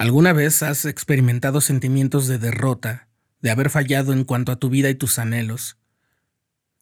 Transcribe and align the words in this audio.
¿Alguna 0.00 0.32
vez 0.32 0.62
has 0.62 0.86
experimentado 0.86 1.60
sentimientos 1.60 2.26
de 2.26 2.38
derrota, 2.38 3.08
de 3.42 3.50
haber 3.50 3.68
fallado 3.68 4.14
en 4.14 4.24
cuanto 4.24 4.50
a 4.50 4.56
tu 4.56 4.70
vida 4.70 4.88
y 4.88 4.94
tus 4.94 5.18
anhelos? 5.18 5.76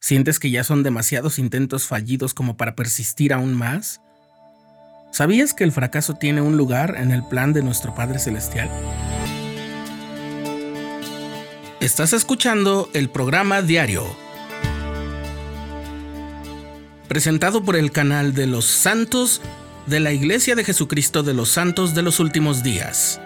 ¿Sientes 0.00 0.38
que 0.38 0.50
ya 0.50 0.64
son 0.64 0.82
demasiados 0.82 1.38
intentos 1.38 1.86
fallidos 1.86 2.32
como 2.32 2.56
para 2.56 2.74
persistir 2.74 3.34
aún 3.34 3.52
más? 3.52 4.00
¿Sabías 5.12 5.52
que 5.52 5.62
el 5.62 5.72
fracaso 5.72 6.14
tiene 6.14 6.40
un 6.40 6.56
lugar 6.56 6.94
en 6.96 7.10
el 7.10 7.22
plan 7.22 7.52
de 7.52 7.62
nuestro 7.62 7.94
Padre 7.94 8.18
Celestial? 8.18 8.70
Estás 11.80 12.14
escuchando 12.14 12.88
el 12.94 13.10
programa 13.10 13.60
diario, 13.60 14.06
presentado 17.08 17.62
por 17.62 17.76
el 17.76 17.92
canal 17.92 18.32
de 18.32 18.46
los 18.46 18.64
santos 18.64 19.42
de 19.86 20.00
la 20.00 20.12
Iglesia 20.12 20.54
de 20.54 20.64
Jesucristo 20.64 21.22
de 21.22 21.34
los 21.34 21.50
Santos 21.50 21.94
de 21.94 22.02
los 22.02 22.20
Últimos 22.20 22.62
Días. 22.62 23.20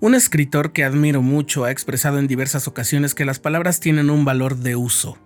Un 0.00 0.14
escritor 0.14 0.72
que 0.72 0.84
admiro 0.84 1.20
mucho 1.20 1.64
ha 1.64 1.70
expresado 1.70 2.18
en 2.18 2.28
diversas 2.28 2.68
ocasiones 2.68 3.14
que 3.14 3.24
las 3.24 3.40
palabras 3.40 3.80
tienen 3.80 4.08
un 4.08 4.24
valor 4.24 4.56
de 4.56 4.74
uso. 4.74 5.18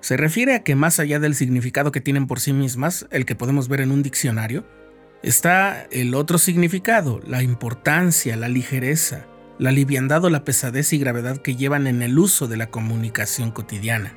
Se 0.00 0.16
refiere 0.16 0.54
a 0.54 0.62
que 0.62 0.74
más 0.74 0.98
allá 0.98 1.18
del 1.18 1.34
significado 1.34 1.92
que 1.92 2.00
tienen 2.00 2.26
por 2.26 2.40
sí 2.40 2.52
mismas, 2.52 3.06
el 3.10 3.26
que 3.26 3.34
podemos 3.34 3.68
ver 3.68 3.82
en 3.82 3.90
un 3.90 4.02
diccionario, 4.02 4.64
está 5.22 5.86
el 5.90 6.14
otro 6.14 6.38
significado, 6.38 7.20
la 7.26 7.42
importancia, 7.42 8.36
la 8.36 8.48
ligereza, 8.48 9.26
la 9.58 9.72
liviandad 9.72 10.24
o 10.24 10.30
la 10.30 10.44
pesadez 10.44 10.92
y 10.94 10.98
gravedad 10.98 11.36
que 11.36 11.54
llevan 11.54 11.86
en 11.86 12.00
el 12.00 12.18
uso 12.18 12.48
de 12.48 12.56
la 12.56 12.70
comunicación 12.70 13.50
cotidiana. 13.50 14.16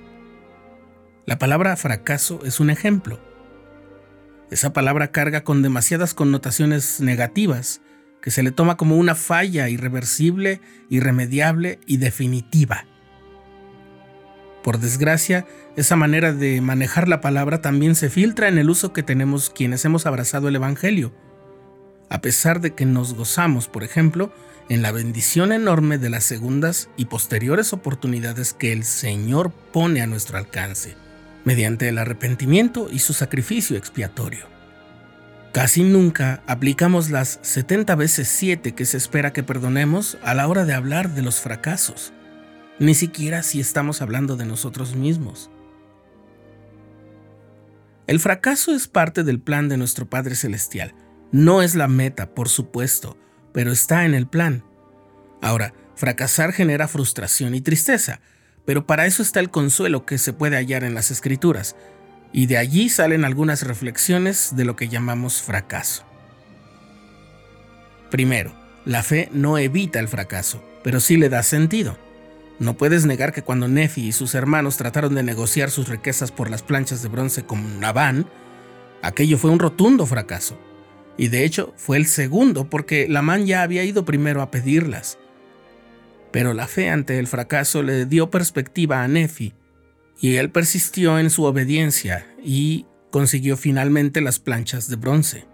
La 1.26 1.38
palabra 1.38 1.76
fracaso 1.76 2.40
es 2.46 2.62
un 2.62 2.70
ejemplo. 2.70 3.20
Esa 4.52 4.72
palabra 4.72 5.12
carga 5.12 5.44
con 5.44 5.62
demasiadas 5.62 6.14
connotaciones 6.14 7.02
negativas, 7.02 7.82
que 8.22 8.32
se 8.32 8.42
le 8.42 8.52
toma 8.52 8.78
como 8.78 8.96
una 8.96 9.16
falla 9.16 9.68
irreversible, 9.68 10.62
irremediable 10.90 11.80
y 11.86 11.98
definitiva. 11.98 12.86
Por 14.64 14.80
desgracia, 14.80 15.46
esa 15.76 15.98
manera 15.98 16.32
de 16.32 16.62
manejar 16.62 17.10
la 17.10 17.20
palabra 17.20 17.62
también 17.62 17.96
se 17.96 18.10
filtra 18.10 18.48
en 18.48 18.58
el 18.58 18.70
uso 18.70 18.94
que 18.94 19.04
tenemos 19.04 19.50
quienes 19.50 19.84
hemos 19.84 20.06
abrazado 20.06 20.48
el 20.48 20.56
Evangelio, 20.56 21.14
a 22.10 22.22
pesar 22.22 22.62
de 22.62 22.74
que 22.74 22.86
nos 22.86 23.14
gozamos, 23.14 23.68
por 23.68 23.84
ejemplo, 23.84 24.32
en 24.70 24.82
la 24.82 24.94
bendición 24.94 25.52
enorme 25.52 25.98
de 25.98 26.10
las 26.10 26.24
segundas 26.24 26.90
y 26.96 27.06
posteriores 27.06 27.74
oportunidades 27.74 28.54
que 28.54 28.72
el 28.72 28.86
Señor 28.86 29.52
pone 29.52 30.02
a 30.02 30.08
nuestro 30.08 30.38
alcance, 30.38 30.96
mediante 31.44 31.90
el 31.90 31.98
arrepentimiento 31.98 32.88
y 32.90 33.00
su 33.00 33.12
sacrificio 33.12 33.76
expiatorio. 33.76 34.48
Casi 35.52 35.84
nunca 35.84 36.42
aplicamos 36.48 37.10
las 37.10 37.38
70 37.42 37.96
veces 37.96 38.30
7 38.30 38.74
que 38.74 38.86
se 38.86 38.96
espera 38.96 39.34
que 39.34 39.44
perdonemos 39.44 40.18
a 40.24 40.34
la 40.34 40.48
hora 40.48 40.64
de 40.64 40.74
hablar 40.74 41.10
de 41.10 41.22
los 41.22 41.42
fracasos 41.42 42.14
ni 42.80 42.96
siquiera 42.96 43.44
si 43.44 43.60
estamos 43.60 44.02
hablando 44.02 44.36
de 44.36 44.46
nosotros 44.46 44.96
mismos. 44.96 45.50
El 48.08 48.20
fracaso 48.20 48.76
es 48.76 48.88
parte 48.88 49.24
del 49.24 49.40
plan 49.40 49.70
de 49.70 49.78
nuestro 49.78 50.10
Padre 50.10 50.36
Celestial. 50.36 50.94
No 51.32 51.62
es 51.62 51.76
la 51.76 51.88
meta, 51.88 52.34
por 52.34 52.50
supuesto, 52.50 53.18
pero 53.54 53.72
está 53.72 54.06
en 54.06 54.14
el 54.14 54.28
plan. 54.28 54.64
Ahora, 55.42 55.74
fracasar 55.96 56.52
genera 56.52 56.88
frustración 56.88 57.56
y 57.56 57.62
tristeza, 57.62 58.20
pero 58.66 58.86
para 58.86 59.06
eso 59.06 59.22
está 59.22 59.40
el 59.40 59.50
consuelo 59.50 60.06
que 60.06 60.18
se 60.18 60.34
puede 60.34 60.58
hallar 60.58 60.84
en 60.84 60.96
las 60.96 61.12
escrituras, 61.12 61.76
y 62.34 62.48
de 62.48 62.58
allí 62.58 62.90
salen 62.90 63.26
algunas 63.26 63.62
reflexiones 63.62 64.56
de 64.56 64.66
lo 64.66 64.76
que 64.76 64.90
llamamos 64.90 65.42
fracaso. 65.42 66.04
Primero, 68.10 68.54
la 68.86 69.04
fe 69.04 69.30
no 69.32 69.58
evita 69.58 70.00
el 70.00 70.08
fracaso, 70.08 70.64
pero 70.84 71.00
sí 71.00 71.18
le 71.18 71.30
da 71.30 71.44
sentido. 71.44 71.98
No 72.60 72.78
puedes 72.78 73.06
negar 73.06 73.34
que 73.34 73.42
cuando 73.42 73.68
Nefi 73.68 74.08
y 74.08 74.12
sus 74.12 74.36
hermanos 74.36 74.78
trataron 74.78 75.16
de 75.16 75.24
negociar 75.24 75.72
sus 75.72 75.88
riquezas 75.88 76.32
por 76.32 76.50
las 76.50 76.62
planchas 76.62 77.02
de 77.02 77.10
bronce 77.10 77.46
con 77.46 77.80
Nabán, 77.80 78.28
aquello 79.02 79.38
fue 79.38 79.52
un 79.52 79.60
rotundo 79.60 80.06
fracaso. 80.06 80.58
Y 81.18 81.28
de 81.28 81.46
hecho 81.46 81.74
fue 81.78 81.98
el 81.98 82.06
segundo 82.06 82.70
porque 82.70 83.08
Lamán 83.08 83.46
ya 83.46 83.62
había 83.62 83.84
ido 83.84 84.06
primero 84.06 84.42
a 84.42 84.52
pedirlas. 84.52 85.18
Pero 86.32 86.54
la 86.54 86.68
fe 86.68 86.90
ante 86.90 87.20
el 87.20 87.28
fracaso 87.28 87.84
le 87.84 88.06
dio 88.06 88.30
perspectiva 88.30 89.04
a 89.04 89.08
Nefi, 89.08 89.54
y 90.20 90.38
él 90.38 90.52
persistió 90.52 91.20
en 91.20 91.30
su 91.30 91.44
obediencia 91.44 92.26
y 92.42 92.86
consiguió 93.12 93.58
finalmente 93.58 94.22
las 94.22 94.40
planchas 94.40 94.90
de 94.90 94.96
bronce. 94.96 95.46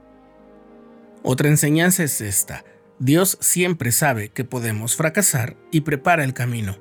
Otra 1.23 1.49
enseñanza 1.49 2.03
es 2.03 2.21
esta. 2.21 2.63
Dios 2.99 3.37
siempre 3.41 3.91
sabe 3.91 4.29
que 4.29 4.43
podemos 4.43 4.95
fracasar 4.95 5.57
y 5.71 5.81
prepara 5.81 6.23
el 6.23 6.33
camino. 6.33 6.77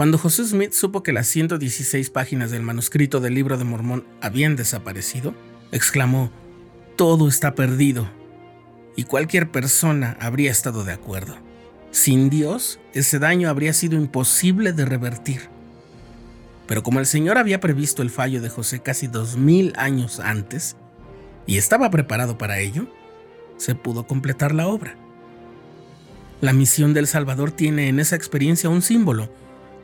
Cuando 0.00 0.16
José 0.16 0.46
Smith 0.46 0.72
supo 0.72 1.02
que 1.02 1.12
las 1.12 1.26
116 1.26 2.08
páginas 2.08 2.50
del 2.50 2.62
manuscrito 2.62 3.20
del 3.20 3.34
libro 3.34 3.58
de 3.58 3.64
Mormón 3.64 4.06
habían 4.22 4.56
desaparecido, 4.56 5.34
exclamó, 5.72 6.30
todo 6.96 7.28
está 7.28 7.54
perdido. 7.54 8.08
Y 8.96 9.04
cualquier 9.04 9.50
persona 9.50 10.16
habría 10.18 10.50
estado 10.50 10.84
de 10.84 10.94
acuerdo. 10.94 11.36
Sin 11.90 12.30
Dios, 12.30 12.80
ese 12.94 13.18
daño 13.18 13.50
habría 13.50 13.74
sido 13.74 13.98
imposible 13.98 14.72
de 14.72 14.86
revertir. 14.86 15.50
Pero 16.66 16.82
como 16.82 16.98
el 16.98 17.04
Señor 17.04 17.36
había 17.36 17.60
previsto 17.60 18.00
el 18.00 18.08
fallo 18.08 18.40
de 18.40 18.48
José 18.48 18.80
casi 18.80 19.06
dos 19.06 19.36
mil 19.36 19.74
años 19.76 20.18
antes, 20.18 20.76
y 21.46 21.58
estaba 21.58 21.90
preparado 21.90 22.38
para 22.38 22.58
ello, 22.60 22.86
se 23.58 23.74
pudo 23.74 24.06
completar 24.06 24.54
la 24.54 24.66
obra. 24.66 24.96
La 26.40 26.54
misión 26.54 26.94
del 26.94 27.06
Salvador 27.06 27.52
tiene 27.52 27.88
en 27.88 28.00
esa 28.00 28.16
experiencia 28.16 28.70
un 28.70 28.80
símbolo, 28.80 29.28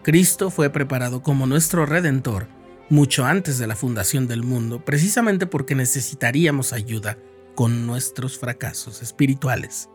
Cristo 0.06 0.50
fue 0.50 0.71
preparado 0.71 1.21
como 1.21 1.49
nuestro 1.49 1.84
Redentor 1.84 2.47
mucho 2.91 3.25
antes 3.25 3.59
de 3.59 3.67
la 3.67 3.75
fundación 3.75 4.28
del 4.28 4.44
mundo, 4.44 4.84
precisamente 4.84 5.49
porque 5.49 5.75
necesitaríamos 5.75 6.72
ayuda 6.72 7.19
con 7.56 7.89
nuestros 7.89 8.39
fracasos 8.39 9.03
espirituales. 9.03 9.89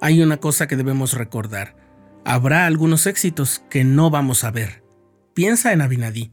Hay 0.00 0.20
una 0.20 0.38
cosa 0.38 0.66
que 0.66 0.74
debemos 0.74 1.12
recordar. 1.12 1.76
Habrá 2.24 2.66
algunos 2.66 3.06
éxitos 3.06 3.62
que 3.70 3.84
no 3.84 4.10
vamos 4.10 4.42
a 4.42 4.50
ver. 4.50 4.82
Piensa 5.32 5.72
en 5.72 5.80
Abinadí. 5.80 6.32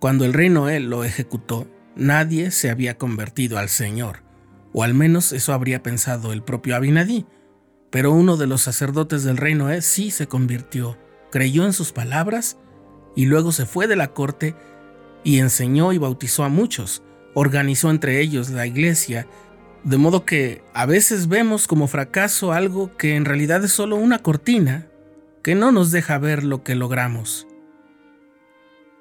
Cuando 0.00 0.24
el 0.24 0.32
rey 0.32 0.48
Noé 0.48 0.80
lo 0.80 1.04
ejecutó, 1.04 1.68
nadie 1.94 2.50
se 2.50 2.68
había 2.68 2.98
convertido 2.98 3.58
al 3.58 3.68
Señor, 3.68 4.24
o 4.72 4.82
al 4.82 4.92
menos 4.92 5.30
eso 5.30 5.52
habría 5.52 5.84
pensado 5.84 6.32
el 6.32 6.42
propio 6.42 6.74
Abinadí. 6.74 7.26
Pero 7.96 8.12
uno 8.12 8.36
de 8.36 8.46
los 8.46 8.60
sacerdotes 8.60 9.24
del 9.24 9.38
rey 9.38 9.54
Noé 9.54 9.80
sí 9.80 10.10
se 10.10 10.28
convirtió, 10.28 10.98
creyó 11.30 11.64
en 11.64 11.72
sus 11.72 11.92
palabras 11.92 12.58
y 13.14 13.24
luego 13.24 13.52
se 13.52 13.64
fue 13.64 13.86
de 13.86 13.96
la 13.96 14.08
corte 14.08 14.54
y 15.24 15.38
enseñó 15.38 15.94
y 15.94 15.96
bautizó 15.96 16.44
a 16.44 16.50
muchos, 16.50 17.02
organizó 17.32 17.88
entre 17.90 18.20
ellos 18.20 18.50
la 18.50 18.66
iglesia, 18.66 19.26
de 19.82 19.96
modo 19.96 20.26
que 20.26 20.62
a 20.74 20.84
veces 20.84 21.28
vemos 21.28 21.66
como 21.66 21.88
fracaso 21.88 22.52
algo 22.52 22.94
que 22.98 23.16
en 23.16 23.24
realidad 23.24 23.64
es 23.64 23.72
solo 23.72 23.96
una 23.96 24.18
cortina 24.18 24.88
que 25.42 25.54
no 25.54 25.72
nos 25.72 25.90
deja 25.90 26.18
ver 26.18 26.44
lo 26.44 26.62
que 26.62 26.74
logramos. 26.74 27.46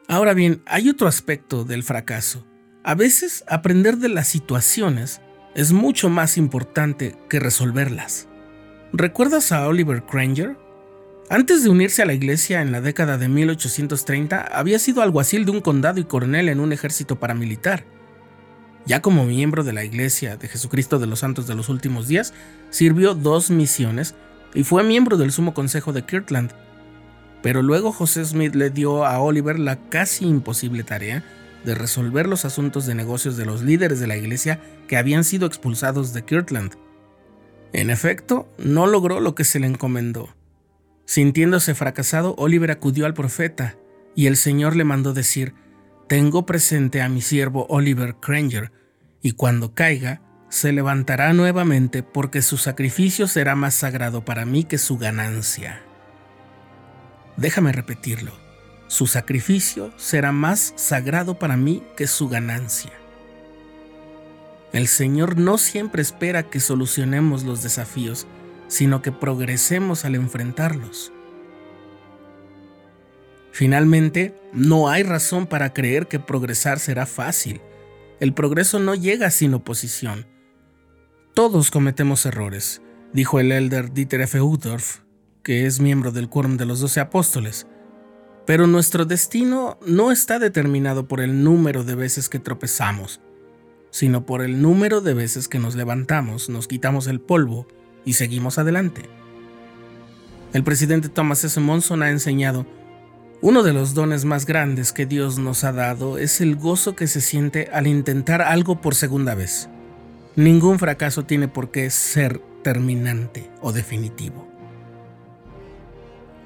Ahora 0.07 0.33
bien, 0.33 0.61
hay 0.65 0.87
otro 0.87 1.09
aspecto 1.09 1.65
del 1.65 1.83
fracaso. 1.83 2.47
A 2.85 2.95
veces 2.95 3.43
aprender 3.49 3.97
de 3.97 4.07
las 4.07 4.29
situaciones 4.29 5.19
es 5.53 5.73
mucho 5.73 6.07
más 6.09 6.37
importante 6.37 7.17
que 7.27 7.41
resolverlas. 7.41 8.29
¿Recuerdas 8.93 9.51
a 9.51 9.67
Oliver 9.67 10.03
Granger? 10.09 10.57
Antes 11.29 11.63
de 11.63 11.69
unirse 11.69 12.01
a 12.01 12.05
la 12.05 12.13
iglesia 12.13 12.61
en 12.61 12.71
la 12.71 12.81
década 12.81 13.17
de 13.17 13.27
1830, 13.27 14.41
había 14.41 14.79
sido 14.79 15.01
alguacil 15.01 15.43
de 15.43 15.51
un 15.51 15.61
condado 15.61 15.99
y 15.99 16.05
coronel 16.05 16.49
en 16.49 16.59
un 16.59 16.71
ejército 16.71 17.19
paramilitar. 17.19 17.83
Ya 18.85 19.01
como 19.01 19.25
miembro 19.25 19.63
de 19.63 19.73
la 19.73 19.83
Iglesia 19.83 20.37
de 20.37 20.47
Jesucristo 20.47 20.99
de 20.99 21.07
los 21.07 21.19
Santos 21.19 21.47
de 21.47 21.55
los 21.55 21.69
Últimos 21.69 22.07
Días, 22.07 22.33
sirvió 22.69 23.15
dos 23.15 23.49
misiones 23.49 24.13
y 24.53 24.63
fue 24.63 24.83
miembro 24.83 25.17
del 25.17 25.31
Sumo 25.31 25.55
Consejo 25.55 25.91
de 25.91 26.05
Kirtland. 26.05 26.51
Pero 27.41 27.63
luego 27.63 27.91
José 27.91 28.23
Smith 28.23 28.53
le 28.53 28.69
dio 28.69 29.05
a 29.05 29.19
Oliver 29.19 29.57
la 29.57 29.77
casi 29.89 30.25
imposible 30.25 30.83
tarea 30.83 31.23
de 31.65 31.73
resolver 31.73 32.27
los 32.27 32.45
asuntos 32.45 32.85
de 32.85 32.93
negocios 32.93 33.35
de 33.35 33.45
los 33.45 33.63
líderes 33.63 33.99
de 33.99 34.07
la 34.07 34.17
iglesia 34.17 34.59
que 34.87 34.97
habían 34.97 35.23
sido 35.23 35.47
expulsados 35.47 36.13
de 36.13 36.23
Kirtland. 36.23 36.84
En 37.73 37.89
efecto, 37.89 38.47
no 38.57 38.87
logró 38.87 39.19
lo 39.19 39.35
que 39.35 39.43
se 39.43 39.59
le 39.59 39.67
encomendó. 39.67 40.35
Sintiéndose 41.05 41.75
fracasado, 41.75 42.35
Oliver 42.37 42.71
acudió 42.71 43.05
al 43.05 43.13
profeta, 43.13 43.75
y 44.15 44.27
el 44.27 44.37
Señor 44.37 44.75
le 44.75 44.83
mandó 44.83 45.13
decir, 45.13 45.53
Tengo 46.07 46.45
presente 46.45 47.01
a 47.01 47.09
mi 47.09 47.21
siervo 47.21 47.65
Oliver 47.69 48.15
Granger, 48.21 48.71
y 49.21 49.33
cuando 49.33 49.73
caiga, 49.73 50.21
se 50.49 50.71
levantará 50.71 51.33
nuevamente 51.33 52.03
porque 52.03 52.41
su 52.41 52.57
sacrificio 52.57 53.27
será 53.27 53.55
más 53.55 53.73
sagrado 53.73 54.23
para 54.23 54.45
mí 54.45 54.63
que 54.63 54.77
su 54.77 54.97
ganancia. 54.97 55.81
Déjame 57.35 57.71
repetirlo. 57.71 58.31
Su 58.87 59.07
sacrificio 59.07 59.91
será 59.97 60.31
más 60.31 60.73
sagrado 60.77 61.39
para 61.39 61.57
mí 61.57 61.83
que 61.97 62.07
su 62.07 62.29
ganancia. 62.29 62.91
El 64.75 64.89
Señor 64.89 65.37
no 65.37 65.57
siempre 65.57 66.01
espera 66.01 66.49
que 66.49 66.59
solucionemos 66.59 67.45
los 67.45 67.63
desafíos, 67.63 68.27
sino 68.67 69.01
que 69.01 69.13
progresemos 69.13 70.03
al 70.03 70.15
enfrentarlos. 70.15 71.13
Finalmente, 73.53 74.37
no 74.51 74.89
hay 74.89 75.03
razón 75.03 75.47
para 75.47 75.71
creer 75.71 76.07
que 76.07 76.19
progresar 76.19 76.81
será 76.81 77.05
fácil. 77.05 77.61
El 78.19 78.33
progreso 78.33 78.77
no 78.79 78.95
llega 78.95 79.31
sin 79.31 79.53
oposición. 79.53 80.27
Todos 81.33 81.71
cometemos 81.71 82.25
errores, 82.25 82.81
dijo 83.13 83.39
el 83.39 83.53
elder 83.53 83.93
Dieter 83.93 84.19
F. 84.19 84.41
Uhdorf, 84.41 85.03
que 85.41 85.65
es 85.67 85.79
miembro 85.79 86.11
del 86.11 86.27
Quórum 86.27 86.57
de 86.57 86.65
los 86.65 86.81
Doce 86.81 86.99
Apóstoles. 86.99 87.65
Pero 88.45 88.67
nuestro 88.67 89.05
destino 89.05 89.79
no 89.87 90.11
está 90.11 90.37
determinado 90.37 91.07
por 91.07 91.21
el 91.21 91.45
número 91.45 91.85
de 91.85 91.95
veces 91.95 92.27
que 92.27 92.39
tropezamos, 92.39 93.21
sino 93.95 94.25
por 94.25 94.41
el 94.41 94.61
número 94.61 94.99
de 94.99 95.13
veces 95.13 95.47
que 95.47 95.57
nos 95.57 95.73
levantamos, 95.73 96.49
nos 96.49 96.67
quitamos 96.67 97.07
el 97.07 97.21
polvo 97.21 97.65
y 98.03 98.15
seguimos 98.15 98.57
adelante. 98.57 99.03
El 100.51 100.65
presidente 100.65 101.07
Thomas 101.07 101.45
S. 101.45 101.57
Monson 101.61 102.03
ha 102.03 102.09
enseñado, 102.09 102.65
uno 103.41 103.63
de 103.63 103.71
los 103.71 103.93
dones 103.93 104.25
más 104.25 104.45
grandes 104.45 104.91
que 104.91 105.05
Dios 105.05 105.39
nos 105.39 105.63
ha 105.63 105.71
dado 105.71 106.17
es 106.17 106.41
el 106.41 106.57
gozo 106.57 106.93
que 106.93 107.07
se 107.07 107.21
siente 107.21 107.69
al 107.71 107.87
intentar 107.87 108.41
algo 108.41 108.81
por 108.81 108.95
segunda 108.95 109.33
vez. 109.33 109.69
Ningún 110.35 110.77
fracaso 110.77 111.23
tiene 111.23 111.47
por 111.47 111.71
qué 111.71 111.89
ser 111.89 112.41
terminante 112.63 113.49
o 113.61 113.71
definitivo. 113.71 114.45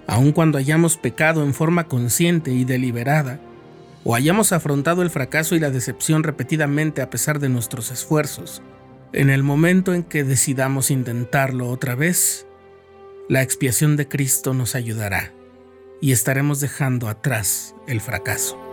Aun 0.05 0.33
cuando 0.33 0.59
hayamos 0.59 0.97
pecado 0.97 1.43
en 1.43 1.55
forma 1.55 1.87
consciente 1.87 2.51
y 2.51 2.63
deliberada, 2.63 3.39
o 4.03 4.15
hayamos 4.15 4.51
afrontado 4.51 5.01
el 5.01 5.09
fracaso 5.09 5.55
y 5.55 5.59
la 5.59 5.69
decepción 5.69 6.23
repetidamente 6.23 7.01
a 7.01 7.09
pesar 7.09 7.39
de 7.39 7.49
nuestros 7.49 7.91
esfuerzos, 7.91 8.61
en 9.11 9.29
el 9.29 9.43
momento 9.43 9.93
en 9.93 10.03
que 10.03 10.23
decidamos 10.23 10.91
intentarlo 10.91 11.69
otra 11.69 11.95
vez, 11.95 12.45
la 13.27 13.41
expiación 13.41 13.97
de 13.97 14.07
Cristo 14.07 14.53
nos 14.53 14.75
ayudará 14.75 15.33
y 16.01 16.11
estaremos 16.11 16.59
dejando 16.59 17.09
atrás 17.09 17.75
el 17.87 18.01
fracaso. 18.01 18.68